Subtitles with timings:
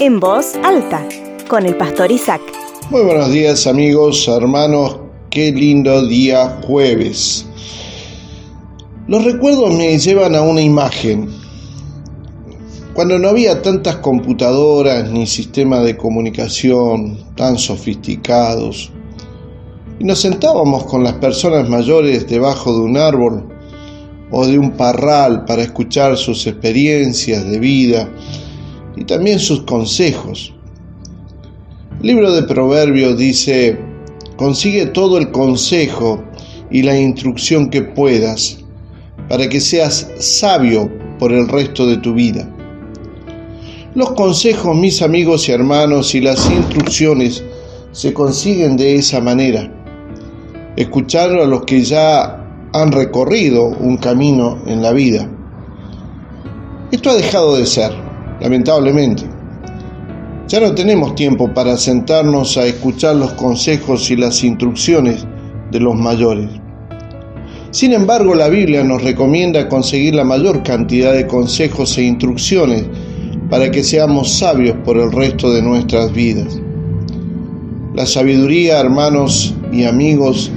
[0.00, 1.04] En voz alta,
[1.48, 2.40] con el pastor Isaac.
[2.88, 4.96] Muy buenos días amigos, hermanos,
[5.28, 7.44] qué lindo día jueves.
[9.08, 11.28] Los recuerdos me llevan a una imagen.
[12.94, 18.92] Cuando no había tantas computadoras ni sistemas de comunicación tan sofisticados,
[19.98, 23.48] y nos sentábamos con las personas mayores debajo de un árbol
[24.30, 28.08] o de un parral para escuchar sus experiencias de vida
[28.98, 30.52] y también sus consejos.
[32.00, 33.78] El libro de Proverbios dice,
[34.36, 36.22] consigue todo el consejo
[36.70, 38.58] y la instrucción que puedas
[39.28, 42.48] para que seas sabio por el resto de tu vida.
[43.94, 47.42] Los consejos, mis amigos y hermanos, y las instrucciones
[47.92, 49.72] se consiguen de esa manera.
[50.76, 55.28] Escuchar a los que ya han recorrido un camino en la vida.
[56.92, 58.07] Esto ha dejado de ser,
[58.40, 59.24] lamentablemente.
[60.48, 65.26] Ya no tenemos tiempo para sentarnos a escuchar los consejos y las instrucciones
[65.70, 66.48] de los mayores.
[67.70, 72.86] Sin embargo, la Biblia nos recomienda conseguir la mayor cantidad de consejos e instrucciones
[73.50, 76.58] para que seamos sabios por el resto de nuestras vidas.
[77.94, 80.50] La sabiduría, hermanos y amigos,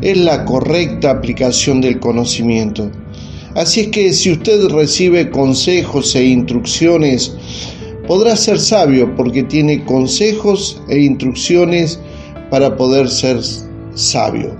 [0.00, 2.90] es la correcta aplicación del conocimiento.
[3.54, 7.36] Así es que si usted recibe consejos e instrucciones,
[8.06, 12.00] podrá ser sabio porque tiene consejos e instrucciones
[12.50, 13.38] para poder ser
[13.94, 14.56] sabio.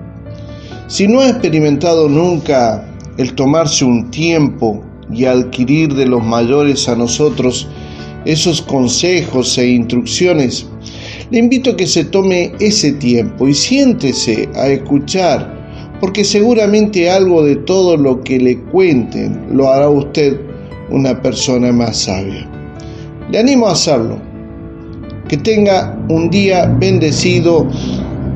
[0.87, 6.95] Si no ha experimentado nunca el tomarse un tiempo y adquirir de los mayores a
[6.95, 7.67] nosotros
[8.25, 10.67] esos consejos e instrucciones,
[11.31, 15.54] le invito a que se tome ese tiempo y siéntese a escuchar,
[16.01, 20.39] porque seguramente algo de todo lo que le cuenten lo hará usted
[20.91, 22.49] una persona más sabia.
[23.31, 24.19] Le animo a hacerlo.
[25.29, 27.67] Que tenga un día bendecido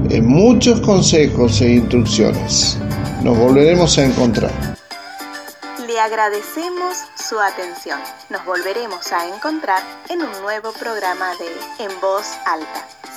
[0.08, 2.78] en muchos consejos e instrucciones.
[3.22, 4.68] Nos volveremos a encontrar
[5.98, 8.00] agradecemos su atención.
[8.30, 12.97] Nos volveremos a encontrar en un nuevo programa de En Voz Alta.